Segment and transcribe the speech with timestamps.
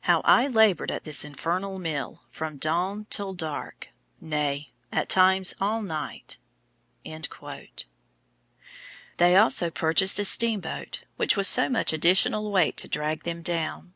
[0.00, 3.90] "How I laboured at this infernal mill, from dawn till dark,
[4.20, 6.36] nay, at times all night."
[7.04, 13.94] They also purchased a steamboat which was so much additional weight to drag them down.